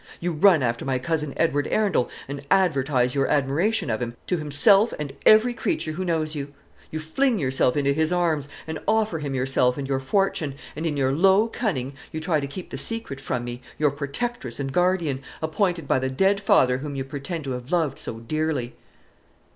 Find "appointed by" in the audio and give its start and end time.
15.39-15.99